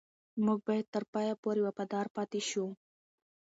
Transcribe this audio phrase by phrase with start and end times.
[0.45, 2.65] موږ به تر پایه پورې وفادار پاتې شو.